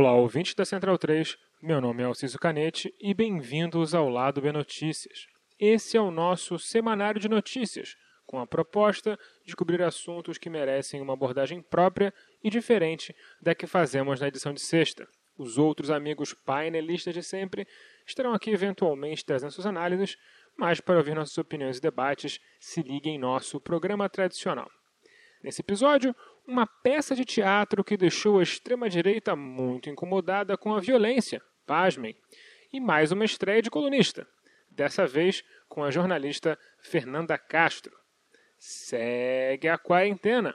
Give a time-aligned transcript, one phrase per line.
[0.00, 1.36] Olá, ouvintes da Central 3.
[1.60, 5.26] Meu nome é Alciso Canete e bem-vindos ao Lado B Notícias.
[5.58, 11.00] Esse é o nosso semanário de notícias, com a proposta de cobrir assuntos que merecem
[11.00, 12.14] uma abordagem própria
[12.44, 15.04] e diferente da que fazemos na edição de sexta.
[15.36, 17.66] Os outros amigos painelistas de sempre
[18.06, 20.16] estarão aqui eventualmente trazendo suas análises,
[20.56, 24.70] mas para ouvir nossas opiniões e debates, se ligue em nosso programa tradicional.
[25.42, 26.14] Nesse episódio,
[26.46, 32.16] uma peça de teatro que deixou a extrema-direita muito incomodada com a violência, pasmem,
[32.72, 34.26] e mais uma estreia de colunista,
[34.68, 37.96] dessa vez com a jornalista Fernanda Castro.
[38.58, 40.54] Segue a quarentena.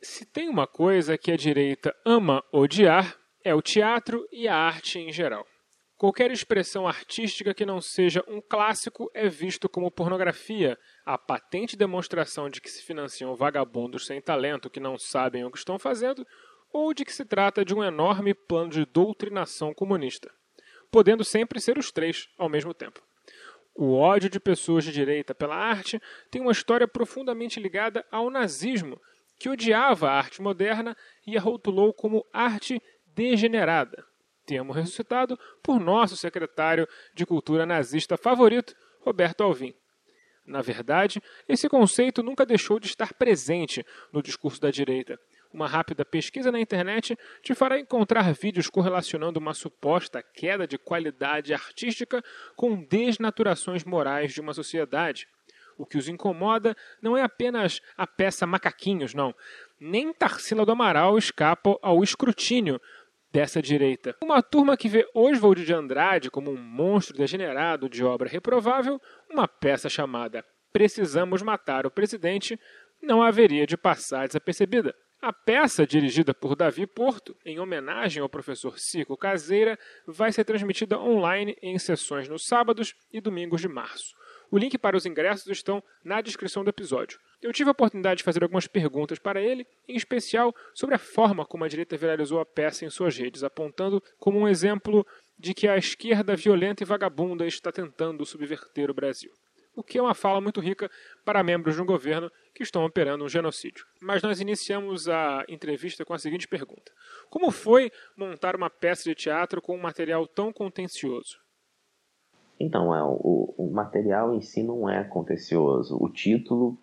[0.00, 4.98] Se tem uma coisa que a direita ama odiar, é o teatro e a arte
[4.98, 5.46] em geral.
[5.96, 12.50] Qualquer expressão artística que não seja um clássico é visto como pornografia, a patente demonstração
[12.50, 16.26] de que se financiam vagabundos sem talento que não sabem o que estão fazendo,
[16.72, 20.28] ou de que se trata de um enorme plano de doutrinação comunista,
[20.90, 23.00] podendo sempre ser os três ao mesmo tempo.
[23.76, 26.02] O ódio de pessoas de direita pela arte
[26.32, 29.00] tem uma história profundamente ligada ao nazismo,
[29.38, 32.82] que odiava a arte moderna e a rotulou como arte
[33.16, 34.04] degenerada
[34.46, 39.74] termo ressuscitado por nosso secretário de cultura nazista favorito, Roberto Alvim.
[40.46, 45.18] Na verdade, esse conceito nunca deixou de estar presente no discurso da direita.
[45.52, 51.52] Uma rápida pesquisa na internet te fará encontrar vídeos correlacionando uma suposta queda de qualidade
[51.52, 52.22] artística
[52.54, 55.26] com desnaturações morais de uma sociedade.
[55.76, 59.34] O que os incomoda não é apenas a peça Macaquinhos, não.
[59.78, 62.80] Nem Tarsila do Amaral escapa ao escrutínio
[63.32, 64.16] dessa direita.
[64.22, 69.00] Uma turma que vê Oswald de Andrade como um monstro degenerado de obra reprovável,
[69.30, 72.58] uma peça chamada Precisamos Matar o Presidente,
[73.02, 74.94] não haveria de passar desapercebida.
[75.20, 81.00] A peça, dirigida por Davi Porto, em homenagem ao professor Cico Caseira, vai ser transmitida
[81.00, 84.14] online em sessões nos sábados e domingos de março.
[84.50, 87.18] O link para os ingressos estão na descrição do episódio.
[87.42, 91.44] Eu tive a oportunidade de fazer algumas perguntas para ele, em especial sobre a forma
[91.44, 95.06] como a direita viralizou a peça em suas redes, apontando como um exemplo
[95.38, 99.32] de que a esquerda violenta e vagabunda está tentando subverter o Brasil.
[99.74, 100.90] O que é uma fala muito rica
[101.22, 103.86] para membros de um governo que estão operando um genocídio.
[104.00, 106.90] Mas nós iniciamos a entrevista com a seguinte pergunta:
[107.28, 111.45] Como foi montar uma peça de teatro com um material tão contencioso?
[112.58, 115.96] Então, é, o, o material em si não é contencioso.
[116.00, 116.76] O título,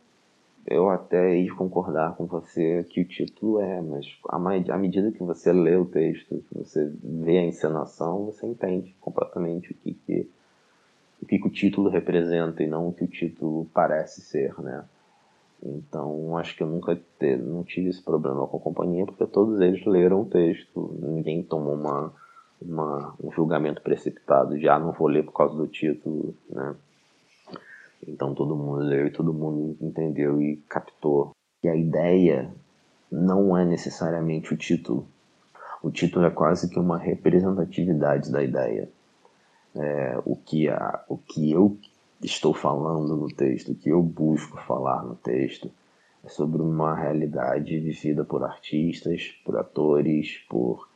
[0.66, 4.06] eu até ia concordar com você que o título é, mas
[4.70, 9.72] à medida que você lê o texto, que você vê a encenação, você entende completamente
[9.72, 10.30] o que, que,
[11.22, 14.86] o, que, que o título representa e não o que o título parece ser, né?
[15.66, 19.62] Então, acho que eu nunca te, não tive esse problema com a companhia, porque todos
[19.62, 22.14] eles leram o texto, ninguém tomou uma
[22.68, 26.76] uma, um julgamento precipitado, já não vou ler por causa do título, né?
[28.08, 31.32] Então todo mundo leu e todo mundo entendeu e captou
[31.62, 32.54] que a ideia
[33.12, 35.08] não é necessariamente o título.
[35.82, 38.90] O título é quase que uma representatividade da ideia.
[39.76, 41.78] É, o, que a, o que eu
[42.22, 45.72] estou falando no texto, o que eu busco falar no texto,
[46.24, 50.88] é sobre uma realidade vivida por artistas, por atores, por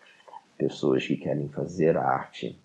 [0.57, 2.57] pessoas que querem fazer arte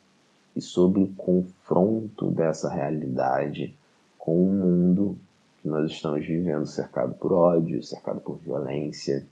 [0.55, 3.75] e sobre o confronto dessa realidade
[4.19, 5.19] com o mundo
[5.61, 9.27] que nós estamos vivendo, cercado por ódio, cercado por violência.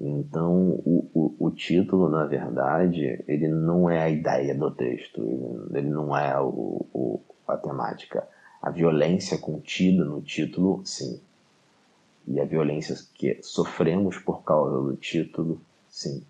[0.00, 5.78] Então, o, o, o título, na verdade, ele não é a ideia do texto, ele,
[5.78, 8.26] ele não é o, o, a temática.
[8.60, 11.20] A violência contida no título, sim.
[12.26, 16.22] E a violência que sofremos por causa do título, sim.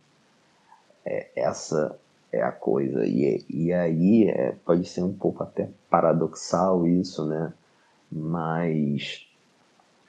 [1.10, 1.98] É, essa
[2.30, 3.06] é a coisa.
[3.06, 7.52] E, e aí é, pode ser um pouco até paradoxal isso, né?
[8.12, 9.26] Mas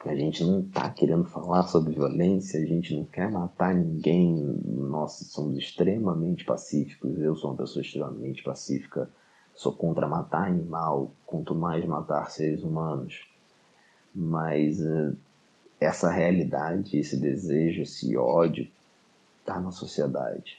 [0.05, 4.35] a gente não está querendo falar sobre violência, a gente não quer matar ninguém.
[4.65, 7.17] Nós somos extremamente pacíficos.
[7.17, 9.09] Eu sou uma pessoa extremamente pacífica.
[9.55, 13.25] Sou contra matar animal, quanto mais matar seres humanos.
[14.13, 15.15] Mas uh,
[15.79, 18.67] essa realidade, esse desejo, esse ódio
[19.39, 20.57] está na sociedade.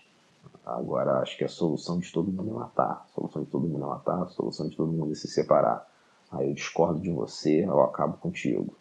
[0.76, 3.04] Agora, acho que a solução de todo mundo é matar.
[3.04, 4.22] A solução de todo mundo é matar.
[4.22, 5.86] A solução de todo mundo é se separar.
[6.30, 8.76] Aí eu discordo de você, eu acabo contigo.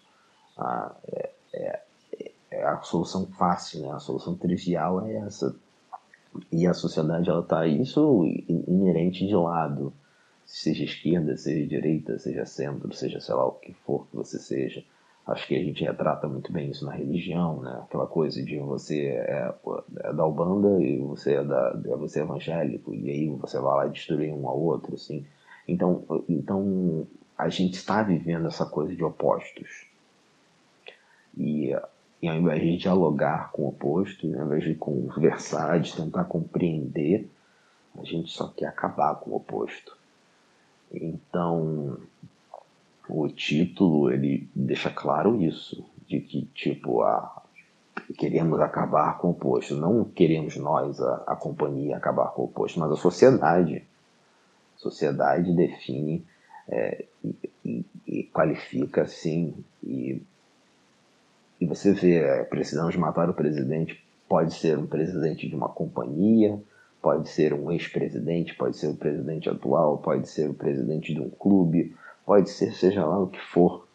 [0.55, 1.81] Ah, é, é,
[2.51, 3.91] é, a solução fácil, né?
[3.91, 5.55] A solução trivial é essa.
[6.51, 9.91] E a sociedade, ela tá isso inerente de lado.
[10.45, 14.83] seja esquerda, seja direita, seja centro, seja sei lá o que for que você seja.
[15.29, 17.81] Acho que a gente retrata muito bem isso na religião, né?
[17.83, 19.53] Aquela coisa de você é,
[20.03, 23.85] é da Ubanda e você é, da, é você é evangélico, e aí você vai
[23.85, 25.25] lá destruir um ao outro, assim.
[25.67, 29.85] Então, então a gente está vivendo essa coisa de opostos.
[31.37, 31.75] E,
[32.21, 37.29] e ao invés de dialogar com o oposto, ao invés de conversar, de tentar compreender,
[37.95, 39.95] a gente só quer acabar com o oposto.
[40.91, 41.97] Então,
[43.09, 47.43] o título ele deixa claro isso, de que tipo a
[48.17, 52.79] queremos acabar com o oposto, não queremos nós a, a companhia acabar com o oposto,
[52.79, 53.83] mas a sociedade.
[54.75, 56.25] A sociedade define
[56.67, 59.53] é, e, e, qualifica sim
[59.83, 60.21] e,
[61.59, 66.59] e você vê, é, precisamos matar o presidente, pode ser um presidente de uma companhia,
[67.01, 71.29] Pode ser um ex-presidente, pode ser o presidente atual, pode ser o presidente de um
[71.29, 71.95] clube,
[72.29, 73.87] pode ser seja lá o que for.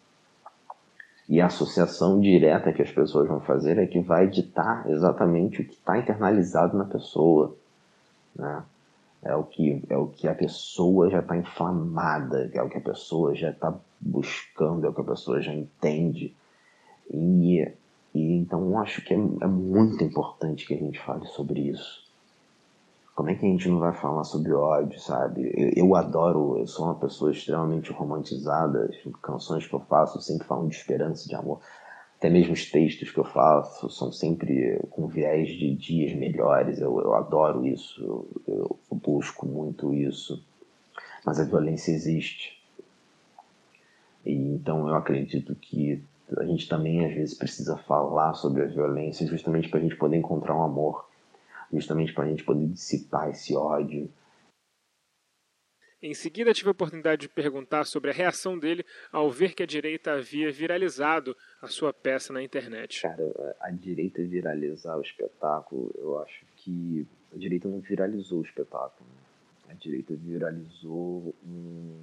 [1.29, 5.65] E a associação direta que as pessoas vão fazer é que vai ditar exatamente o
[5.65, 7.57] que está internalizado na pessoa.
[8.35, 8.65] Né?
[9.23, 12.81] É, o que, é o que a pessoa já está inflamada, é o que a
[12.81, 16.35] pessoa já está buscando, é o que a pessoa já entende.
[17.09, 17.61] E,
[18.13, 22.04] e então acho que é, é muito importante que a gente fale sobre isso.
[23.15, 25.53] Como é que a gente não vai falar sobre ódio, sabe?
[25.55, 28.91] Eu, eu, adoro, eu sou uma pessoa extremamente romantizada.
[28.91, 31.61] As canções que eu faço sempre falam de esperança, de amor.
[32.19, 36.81] Até mesmo os textos que eu faço são sempre com viés de dias melhores.
[36.81, 40.43] Eu, eu adoro isso, eu, eu busco muito isso.
[41.25, 42.61] Mas a violência existe.
[44.27, 46.03] E então eu acredito que
[46.37, 50.17] a gente também às vezes precisa falar sobre a violência justamente para a gente poder
[50.17, 51.14] encontrar um amor
[51.75, 54.11] justamente para a gente poder dissipar esse ódio.
[56.03, 59.67] Em seguida, tive a oportunidade de perguntar sobre a reação dele ao ver que a
[59.67, 63.01] direita havia viralizado a sua peça na internet.
[63.01, 69.09] Cara, a direita viralizar o espetáculo, eu acho que a direita não viralizou o espetáculo.
[69.09, 69.71] Né?
[69.71, 71.99] A direita viralizou um,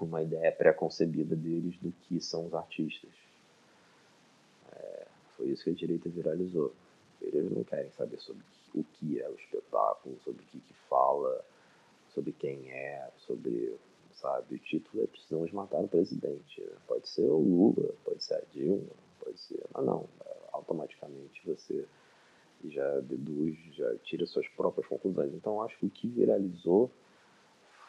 [0.00, 3.10] uma ideia pré-concebida deles do que são os artistas.
[4.72, 5.06] É,
[5.36, 6.74] foi isso que a direita viralizou.
[7.22, 11.44] Eles não querem saber sobre o que é o espetáculo, sobre o que, que fala,
[12.08, 13.78] sobre quem é, sobre,
[14.12, 16.62] sabe, o título é Precisamos Matar o Presidente.
[16.86, 20.08] Pode ser o Lula, pode ser a Dilma, pode ser, mas não,
[20.52, 21.86] automaticamente você
[22.64, 25.32] já deduz, já tira suas próprias conclusões.
[25.34, 26.90] Então acho que o que viralizou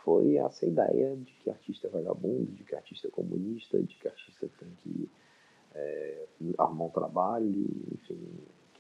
[0.04, 4.08] foi essa ideia de que artista é vagabundo, de que artista é comunista, de que
[4.08, 5.10] artista tem que
[5.76, 6.26] é,
[6.58, 8.20] arrumar um trabalho, enfim,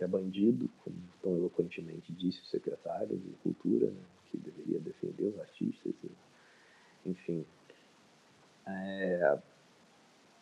[0.04, 5.40] é bandido, como tão eloquentemente disse o secretário de Cultura, né, que deveria defender os
[5.40, 5.94] artistas,
[7.06, 7.46] enfim.
[8.66, 9.38] É,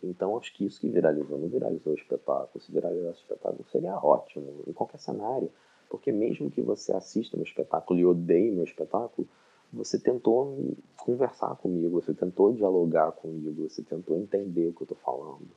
[0.03, 2.63] então acho que isso que viralizou, não viralizou o espetáculo.
[2.63, 5.51] Se viralizasse o espetáculo seria ótimo, em qualquer cenário.
[5.89, 9.27] Porque mesmo que você assista meu espetáculo e odeie meu espetáculo,
[9.73, 14.97] você tentou conversar comigo, você tentou dialogar comigo, você tentou entender o que eu estou
[14.97, 15.49] falando.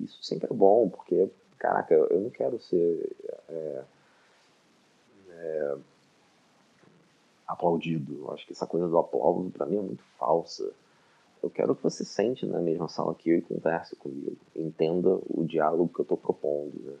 [0.00, 1.30] Isso sempre é bom, porque
[1.64, 3.10] caraca, eu não quero ser
[3.48, 3.84] é,
[5.30, 5.76] é,
[7.48, 8.30] aplaudido.
[8.32, 10.70] Acho que essa coisa do aplauso para mim é muito falsa.
[11.42, 15.44] Eu quero que você sente na mesma sala que eu e converse comigo, entenda o
[15.44, 16.78] diálogo que eu estou propondo.
[16.82, 16.96] Né?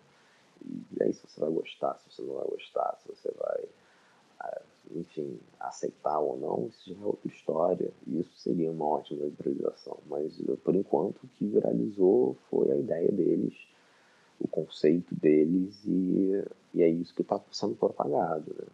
[0.98, 3.64] E aí se você vai gostar, se você não vai gostar, se você vai,
[4.44, 4.62] é,
[4.92, 7.92] enfim, aceitar ou não, isso já é outra história.
[8.06, 9.98] E isso seria uma ótima improvisação.
[10.06, 13.73] Mas por enquanto o que viralizou foi a ideia deles
[14.40, 18.54] o conceito deles e, e é isso que está sendo propagado.
[18.58, 18.66] Né?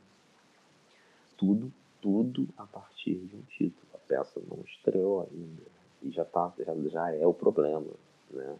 [1.37, 3.87] Tudo, tudo a partir de um título.
[3.95, 7.91] A peça não estreou ainda e já, tá, já, já é o problema.
[8.31, 8.57] Né?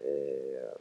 [0.00, 0.76] É,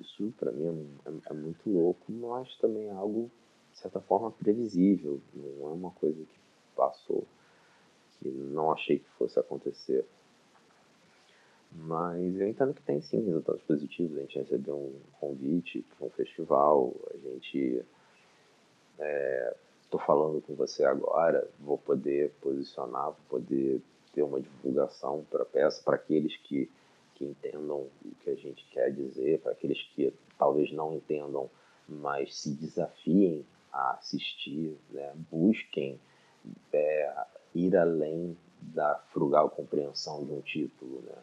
[0.00, 0.66] isso para mim
[1.04, 3.30] é, é, é, muito louco, mas também é algo,
[3.72, 5.20] de certa forma, previsível.
[5.34, 6.38] Não é uma coisa que
[6.74, 7.24] passou,
[8.18, 10.04] que não achei que fosse acontecer.
[11.78, 14.16] Mas eu entendo que tem sim resultados positivos.
[14.16, 17.84] A gente recebeu um convite para um festival, a gente.
[19.82, 23.82] Estou é, falando com você agora, vou poder posicionar, vou poder
[24.14, 26.70] ter uma divulgação para a peça, para aqueles que,
[27.14, 31.50] que entendam o que a gente quer dizer, para aqueles que talvez não entendam,
[31.86, 35.12] mas se desafiem a assistir, né?
[35.30, 36.00] busquem
[36.72, 41.02] é, ir além da frugal compreensão de um título.
[41.02, 41.14] Né?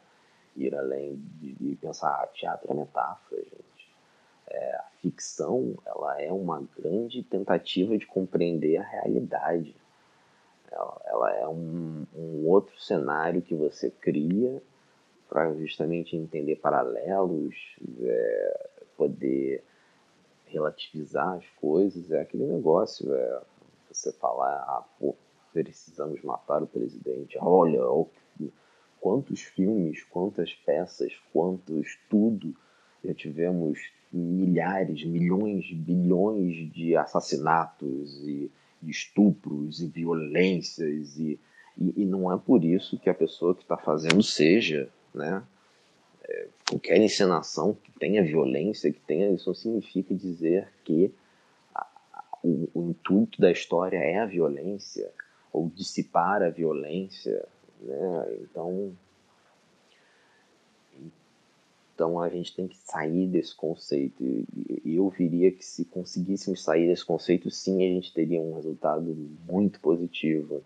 [0.56, 3.64] Ir além de, de pensar, ah, teatro é metáfora, gente.
[4.48, 9.76] É, a ficção, ela é uma grande tentativa de compreender a realidade.
[10.72, 14.62] Ela, fala, é um, um outro cenário que você cria
[15.30, 17.56] para justamente entender paralelos,
[18.02, 19.64] é, poder
[20.46, 23.42] relativizar as coisas, é aquele negócio, é
[23.92, 25.16] você falar, ah, pô,
[25.52, 27.84] precisamos matar o presidente, olha,
[29.04, 32.56] quantos filmes, quantas peças, quantos tudo,
[33.04, 33.78] já tivemos
[34.10, 38.50] milhares, milhões, bilhões de assassinatos e
[38.82, 41.38] estupros e violências e,
[41.78, 45.44] e, e, não é por isso que a pessoa que está fazendo seja, né?
[46.24, 51.14] É, qualquer encenação que tenha violência, que tenha isso não significa dizer que
[51.76, 51.86] a,
[52.42, 55.12] o, o intuito da história é a violência
[55.52, 57.46] ou dissipar a violência,
[57.84, 58.38] né?
[58.42, 58.96] Então
[61.96, 64.24] então a gente tem que sair desse conceito.
[64.24, 69.04] E eu viria que se conseguíssemos sair desse conceito, sim, a gente teria um resultado
[69.48, 70.64] muito positivo.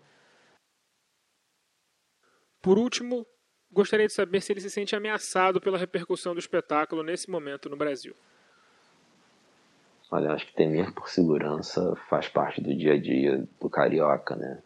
[2.62, 3.26] Por último,
[3.70, 7.76] gostaria de saber se ele se sente ameaçado pela repercussão do espetáculo nesse momento no
[7.76, 8.14] Brasil.
[10.10, 14.62] Olha, acho que temer por segurança faz parte do dia a dia do carioca, né?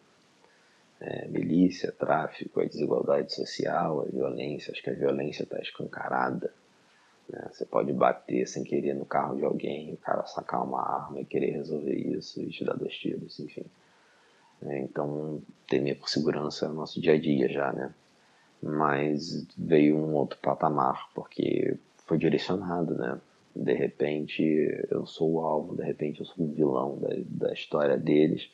[1.02, 4.70] É, milícia, tráfico, a desigualdade social, a violência.
[4.70, 6.52] Acho que a violência está escancarada.
[7.28, 7.48] Né?
[7.52, 11.24] Você pode bater sem querer no carro de alguém, o cara sacar uma arma e
[11.24, 13.64] querer resolver isso e te dar dois tiros, enfim.
[14.64, 17.92] É, então, temer por segurança é o nosso dia a dia já, né?
[18.62, 23.20] Mas veio um outro patamar, porque foi direcionado, né?
[23.56, 24.40] De repente
[24.88, 28.48] eu sou o alvo, de repente eu sou o vilão da, da história deles.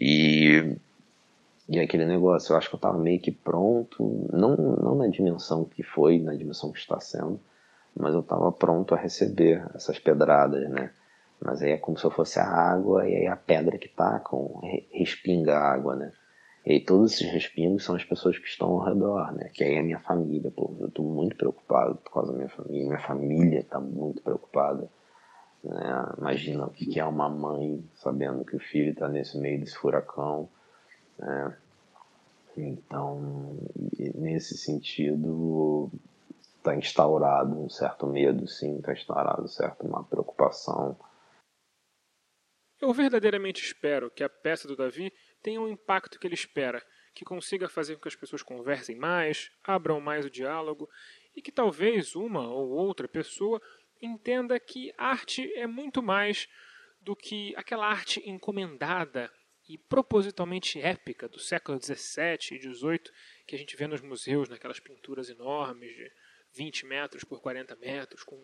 [0.00, 0.76] E
[1.68, 5.64] e aquele negócio, eu acho que eu estava meio que pronto, não, não na dimensão
[5.64, 7.40] que foi, na dimensão que está sendo,
[7.94, 10.92] mas eu estava pronto a receber essas pedradas, né?
[11.40, 14.20] Mas aí é como se eu fosse a água e aí a pedra que tá
[14.20, 14.60] com
[14.92, 16.12] respinga a água, né?
[16.64, 19.50] E aí todos esses respingos são as pessoas que estão ao redor, né?
[19.52, 20.74] Que aí é a minha família, pô.
[20.80, 22.86] Eu tô muito preocupado por causa da minha família.
[22.86, 24.88] Minha família tá muito preocupada.
[25.62, 26.14] Né?
[26.18, 30.48] Imagina o que é uma mãe sabendo que o filho tá nesse meio desse furacão
[31.18, 31.56] né?
[32.56, 33.58] Então,
[34.14, 35.90] nesse sentido,
[36.56, 40.98] está instaurado um certo medo, sim, está instaurado certo uma preocupação.
[42.80, 46.82] Eu verdadeiramente espero que a peça do Davi tenha o impacto que ele espera,
[47.14, 50.88] que consiga fazer com que as pessoas conversem mais, abram mais o diálogo
[51.34, 53.60] e que talvez uma ou outra pessoa
[54.00, 56.48] entenda que arte é muito mais
[57.00, 59.30] do que aquela arte encomendada
[59.68, 63.00] e propositalmente épica do século XVII e XVIII
[63.46, 66.12] que a gente vê nos museus, naquelas pinturas enormes de
[66.54, 68.40] 20 metros por 40 metros, com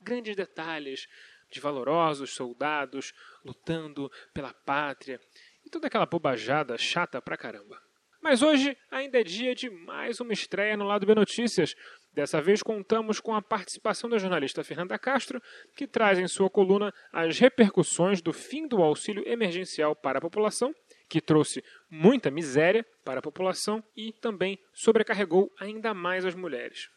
[0.00, 1.08] grandes detalhes
[1.50, 3.12] de valorosos soldados
[3.44, 5.20] lutando pela pátria
[5.64, 7.80] e toda aquela bobajada chata pra caramba.
[8.20, 11.74] Mas hoje ainda é dia de mais uma estreia no Lado B Notícias,
[12.12, 15.40] Dessa vez contamos com a participação da jornalista Fernanda Castro,
[15.74, 20.74] que traz em sua coluna as repercussões do fim do auxílio emergencial para a população,
[21.08, 26.90] que trouxe muita miséria para a população e também sobrecarregou ainda mais as mulheres.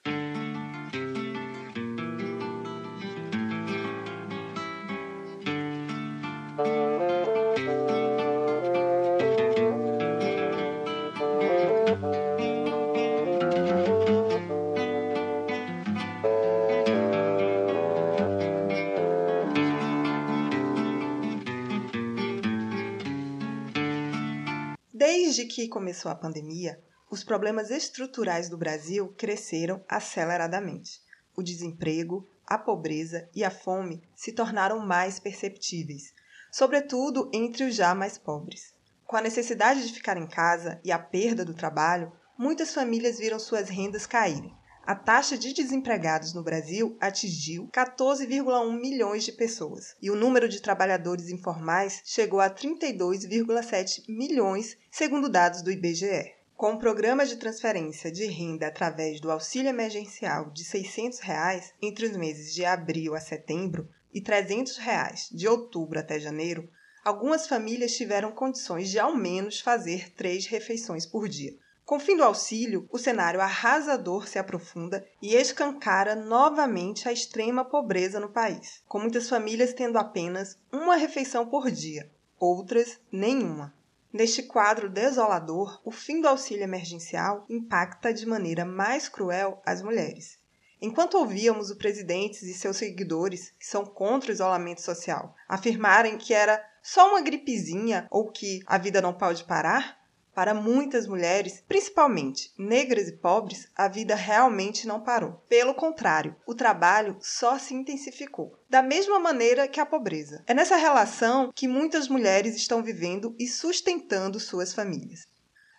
[25.55, 26.77] Que começou a pandemia,
[27.09, 30.99] os problemas estruturais do Brasil cresceram aceleradamente.
[31.33, 36.13] O desemprego, a pobreza e a fome se tornaram mais perceptíveis,
[36.51, 38.73] sobretudo entre os já mais pobres.
[39.07, 43.39] Com a necessidade de ficar em casa e a perda do trabalho, muitas famílias viram
[43.39, 44.53] suas rendas caírem
[44.85, 50.61] a taxa de desempregados no Brasil atingiu 14,1 milhões de pessoas e o número de
[50.61, 56.35] trabalhadores informais chegou a 32,7 milhões, segundo dados do IBGE.
[56.55, 62.05] Com o programa de transferência de renda através do auxílio emergencial de 600 reais entre
[62.05, 66.69] os meses de abril a setembro e 300 reais de outubro até janeiro,
[67.03, 71.57] algumas famílias tiveram condições de ao menos fazer três refeições por dia.
[71.85, 77.63] Com o fim do auxílio, o cenário arrasador se aprofunda e escancara novamente a extrema
[77.63, 83.71] pobreza no país, com muitas famílias tendo apenas uma refeição por dia, outras nenhuma.
[84.11, 90.39] Neste quadro desolador, o fim do auxílio emergencial impacta de maneira mais cruel as mulheres.
[90.81, 96.33] Enquanto ouvíamos o presidente e seus seguidores, que são contra o isolamento social, afirmarem que
[96.33, 100.03] era só uma gripezinha ou que a vida não pode parar,
[100.35, 105.41] Para muitas mulheres, principalmente negras e pobres, a vida realmente não parou.
[105.47, 110.43] Pelo contrário, o trabalho só se intensificou, da mesma maneira que a pobreza.
[110.45, 115.25] É nessa relação que muitas mulheres estão vivendo e sustentando suas famílias.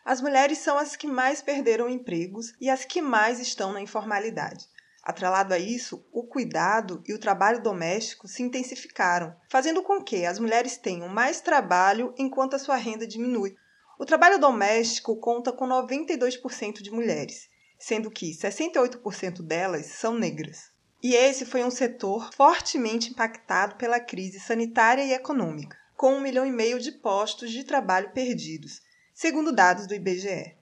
[0.03, 4.65] As mulheres são as que mais perderam empregos e as que mais estão na informalidade.
[5.03, 10.39] Atrelado a isso, o cuidado e o trabalho doméstico se intensificaram, fazendo com que as
[10.39, 13.55] mulheres tenham mais trabalho enquanto a sua renda diminui,
[13.99, 17.49] o trabalho doméstico conta com 92% de mulheres,
[17.79, 20.71] sendo que 68% delas são negras.
[21.03, 26.45] E esse foi um setor fortemente impactado pela crise sanitária e econômica, com um milhão
[26.45, 28.83] e meio de postos de trabalho perdidos,
[29.15, 30.57] segundo dados do IBGE.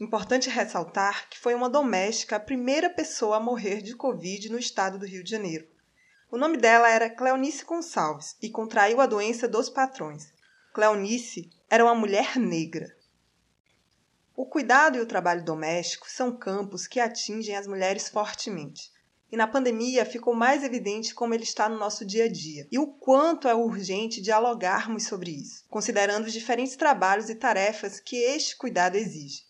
[0.00, 4.98] Importante ressaltar que foi uma doméstica a primeira pessoa a morrer de Covid no estado
[4.98, 5.66] do Rio de Janeiro.
[6.30, 10.32] O nome dela era Cleonice Gonçalves e contraiu a doença dos patrões.
[10.74, 12.96] Cleonice era uma mulher negra.
[14.36, 18.92] O cuidado e o trabalho doméstico são campos que atingem as mulheres fortemente.
[19.32, 22.78] E na pandemia ficou mais evidente como ele está no nosso dia a dia e
[22.78, 28.56] o quanto é urgente dialogarmos sobre isso, considerando os diferentes trabalhos e tarefas que este
[28.56, 29.44] cuidado exige.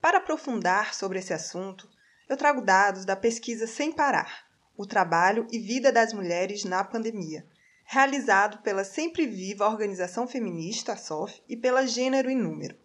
[0.00, 1.88] Para aprofundar sobre esse assunto,
[2.28, 7.46] eu trago dados da pesquisa Sem Parar: O Trabalho e Vida das Mulheres na Pandemia,
[7.90, 12.76] realizado pela sempre viva organização feminista, a SOF, e pela Gênero e Número.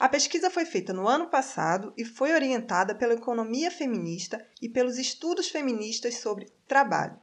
[0.00, 4.98] A pesquisa foi feita no ano passado e foi orientada pela economia feminista e pelos
[4.98, 7.16] estudos feministas sobre trabalho.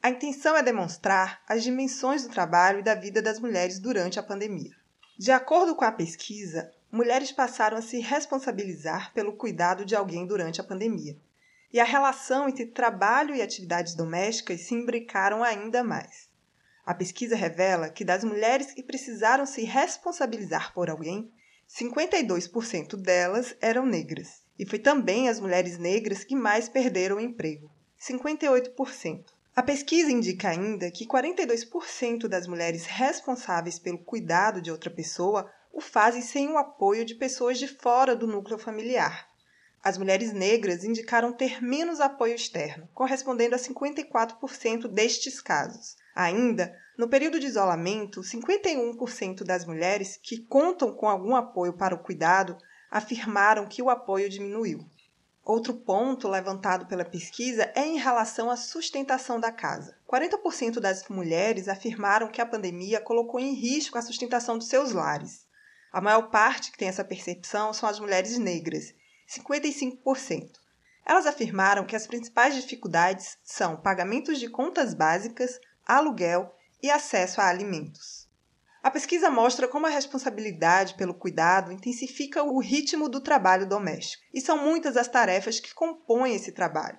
[0.00, 4.22] A intenção é demonstrar as dimensões do trabalho e da vida das mulheres durante a
[4.22, 4.76] pandemia.
[5.18, 10.60] De acordo com a pesquisa, mulheres passaram a se responsabilizar pelo cuidado de alguém durante
[10.60, 11.18] a pandemia.
[11.72, 16.32] E a relação entre trabalho e atividades domésticas se imbricaram ainda mais.
[16.86, 21.32] A pesquisa revela que das mulheres que precisaram se responsabilizar por alguém,
[21.68, 24.42] 52% delas eram negras.
[24.58, 29.24] E foi também as mulheres negras que mais perderam o emprego, 58%.
[29.56, 35.80] A pesquisa indica ainda que 42% das mulheres responsáveis pelo cuidado de outra pessoa o
[35.80, 39.26] fazem sem o apoio de pessoas de fora do núcleo familiar.
[39.82, 45.96] As mulheres negras indicaram ter menos apoio externo, correspondendo a 54% destes casos.
[46.14, 51.98] Ainda, no período de isolamento, 51% das mulheres que contam com algum apoio para o
[51.98, 52.56] cuidado
[52.90, 54.78] afirmaram que o apoio diminuiu.
[55.44, 59.94] Outro ponto levantado pela pesquisa é em relação à sustentação da casa.
[60.08, 65.44] 40% das mulheres afirmaram que a pandemia colocou em risco a sustentação dos seus lares.
[65.92, 68.94] A maior parte que tem essa percepção são as mulheres negras,
[69.28, 70.50] 55%.
[71.04, 77.48] Elas afirmaram que as principais dificuldades são pagamentos de contas básicas, aluguel e acesso a
[77.48, 78.28] alimentos.
[78.82, 84.40] A pesquisa mostra como a responsabilidade pelo cuidado intensifica o ritmo do trabalho doméstico, e
[84.42, 86.98] são muitas as tarefas que compõem esse trabalho.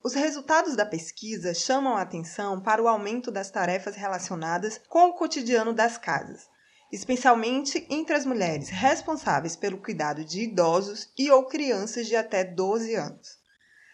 [0.00, 5.14] Os resultados da pesquisa chamam a atenção para o aumento das tarefas relacionadas com o
[5.14, 6.48] cotidiano das casas,
[6.92, 12.94] especialmente entre as mulheres responsáveis pelo cuidado de idosos e ou crianças de até 12
[12.94, 13.38] anos.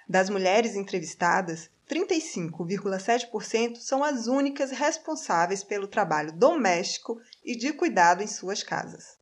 [0.06, 8.26] Das mulheres entrevistadas, 35,7% são as únicas responsáveis pelo trabalho doméstico e de cuidado em
[8.26, 9.18] suas casas.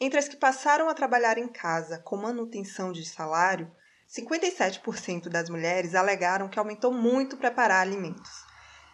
[0.00, 3.70] Entre as que passaram a trabalhar em casa com manutenção de salário,
[4.08, 8.44] 57% das mulheres alegaram que aumentou muito preparar alimentos.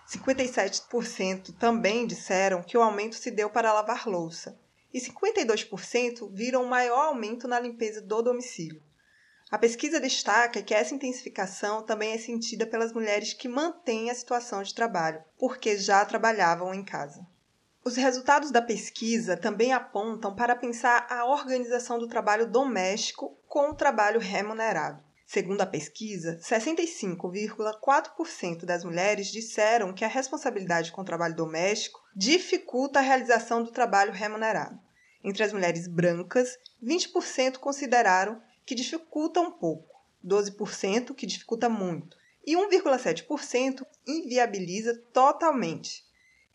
[0.06, 4.58] 57% também disseram que o aumento se deu para lavar louça.
[4.92, 8.82] E 52% viram um maior aumento na limpeza do domicílio.
[9.48, 14.60] A pesquisa destaca que essa intensificação também é sentida pelas mulheres que mantêm a situação
[14.60, 17.24] de trabalho, porque já trabalhavam em casa.
[17.84, 23.74] Os resultados da pesquisa também apontam para pensar a organização do trabalho doméstico com o
[23.74, 25.00] trabalho remunerado.
[25.24, 32.98] Segundo a pesquisa, 65,4% das mulheres disseram que a responsabilidade com o trabalho doméstico dificulta
[32.98, 34.76] a realização do trabalho remunerado.
[35.22, 42.56] Entre as mulheres brancas, 20% consideraram que dificulta um pouco, 12% que dificulta muito e
[42.56, 46.04] 1,7% inviabiliza totalmente.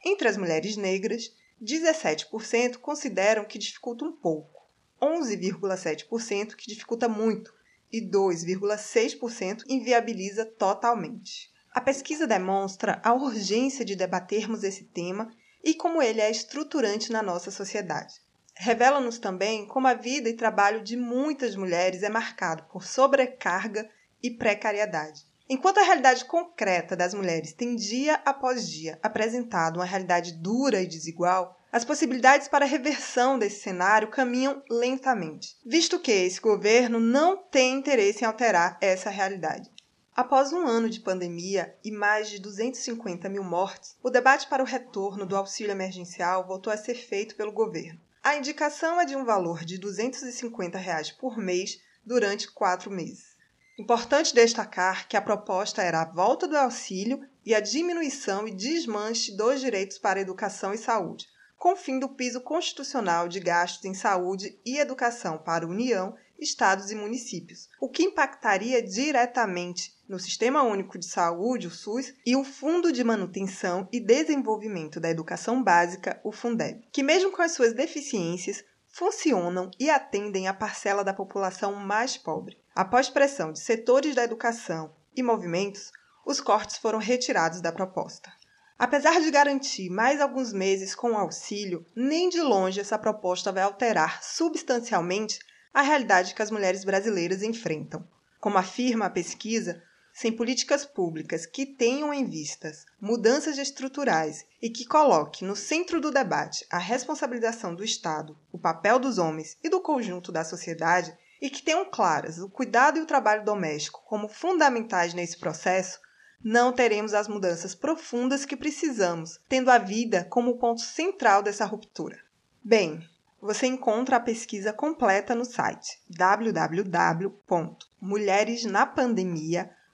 [0.05, 4.69] Entre as mulheres negras, 17% consideram que dificulta um pouco,
[5.01, 7.53] 11,7% que dificulta muito
[7.91, 11.49] e 2,6% inviabiliza totalmente.
[11.71, 15.31] A pesquisa demonstra a urgência de debatermos esse tema
[15.63, 18.15] e como ele é estruturante na nossa sociedade.
[18.63, 23.89] Revela-nos também como a vida e trabalho de muitas mulheres é marcado por sobrecarga
[24.21, 25.25] e precariedade.
[25.49, 30.85] Enquanto a realidade concreta das mulheres tem dia após dia apresentado uma realidade dura e
[30.85, 37.37] desigual, as possibilidades para a reversão desse cenário caminham lentamente, visto que esse governo não
[37.37, 39.71] tem interesse em alterar essa realidade.
[40.15, 44.67] Após um ano de pandemia e mais de 250 mil mortes, o debate para o
[44.67, 47.99] retorno do auxílio emergencial voltou a ser feito pelo governo.
[48.23, 53.35] A indicação é de um valor de 250 reais por mês durante quatro meses.
[53.79, 59.35] Importante destacar que a proposta era a volta do auxílio e a diminuição e desmanche
[59.35, 61.25] dos direitos para educação e saúde,
[61.57, 66.95] com fim do piso constitucional de gastos em saúde e educação para União, estados e
[66.95, 72.91] municípios, o que impactaria diretamente no Sistema Único de Saúde, o SUS, e o Fundo
[72.91, 78.61] de Manutenção e Desenvolvimento da Educação Básica, o Fundeb, que mesmo com as suas deficiências,
[78.89, 82.57] funcionam e atendem a parcela da população mais pobre.
[82.75, 85.93] Após pressão de setores da educação e movimentos,
[86.25, 88.29] os cortes foram retirados da proposta.
[88.77, 93.63] Apesar de garantir mais alguns meses com o auxílio, nem de longe essa proposta vai
[93.63, 95.39] alterar substancialmente
[95.73, 98.05] a realidade que as mulheres brasileiras enfrentam.
[98.41, 99.81] Como afirma a pesquisa,
[100.21, 106.11] sem políticas públicas que tenham em vistas mudanças estruturais e que coloque no centro do
[106.11, 111.49] debate a responsabilização do Estado, o papel dos homens e do conjunto da sociedade, e
[111.49, 115.99] que tenham claras o cuidado e o trabalho doméstico como fundamentais nesse processo,
[116.43, 122.19] não teremos as mudanças profundas que precisamos, tendo a vida como ponto central dessa ruptura.
[122.63, 123.03] Bem,
[123.41, 125.99] você encontra a pesquisa completa no site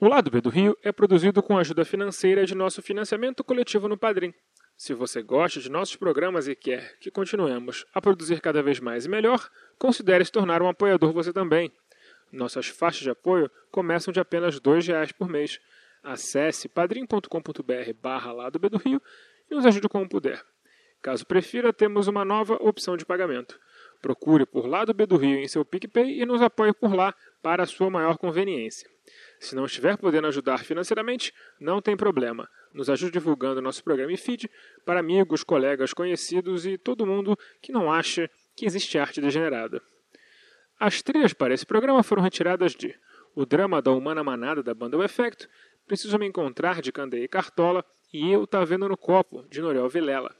[0.00, 3.88] O Lado B do Rio é produzido com a ajuda financeira de nosso financiamento coletivo
[3.88, 4.32] no Padrim.
[4.76, 9.06] Se você gosta de nossos programas e quer que continuemos a produzir cada vez mais
[9.06, 11.72] e melhor, considere se tornar um apoiador você também.
[12.30, 15.58] Nossas faixas de apoio começam de apenas R$ reais por mês.
[16.00, 19.02] Acesse padrim.com.br barra lado B do Rio
[19.50, 20.44] e nos ajude como puder.
[21.02, 23.58] Caso prefira, temos uma nova opção de pagamento.
[24.00, 27.66] Procure por Lado B do Rio em seu PicPay e nos apoie por lá para
[27.66, 28.88] sua maior conveniência.
[29.40, 32.48] Se não estiver podendo ajudar financeiramente, não tem problema.
[32.72, 34.50] Nos ajude divulgando nosso programa e feed
[34.84, 39.80] para amigos, colegas, conhecidos e todo mundo que não acha que existe arte degenerada.
[40.78, 42.94] As trilhas para esse programa foram retiradas de
[43.34, 45.48] O Drama da Humana Manada da banda O Efecto,
[45.86, 49.88] Preciso Me Encontrar de Candeia e Cartola e Eu Tá Vendo no Copo de Noriel
[49.88, 50.37] Vilela.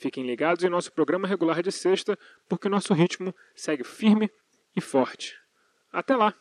[0.00, 4.30] Fiquem ligados em nosso programa regular de sexta, porque o nosso ritmo segue firme
[4.74, 5.38] e forte.
[5.92, 6.34] Até lá!